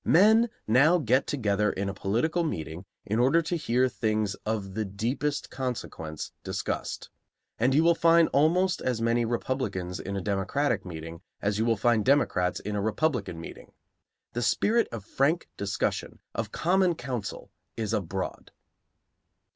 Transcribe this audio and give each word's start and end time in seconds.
Men 0.03 0.49
now 0.67 0.97
get 0.97 1.27
together 1.27 1.71
in 1.71 1.87
a 1.87 1.93
political 1.93 2.43
meeting 2.43 2.85
in 3.05 3.19
order 3.19 3.39
to 3.43 3.55
hear 3.55 3.87
things 3.87 4.33
of 4.47 4.73
the 4.73 4.83
deepest 4.83 5.51
consequence 5.51 6.31
discussed. 6.43 7.11
And 7.59 7.75
you 7.75 7.83
will 7.83 7.93
find 7.93 8.27
almost 8.29 8.81
as 8.81 8.99
many 8.99 9.25
Republicans 9.25 9.99
in 9.99 10.17
a 10.17 10.19
Democratic 10.21 10.83
meeting 10.85 11.21
as 11.39 11.59
you 11.59 11.65
will 11.65 11.77
find 11.77 12.03
Democrats 12.03 12.59
in 12.59 12.75
a 12.75 12.81
Republican 12.81 13.39
meeting; 13.39 13.73
the 14.33 14.41
spirit 14.41 14.87
of 14.91 15.05
frank 15.05 15.49
discussion, 15.55 16.17
of 16.33 16.51
common 16.51 16.95
counsel, 16.95 17.51
is 17.77 17.93
abroad. 17.93 18.49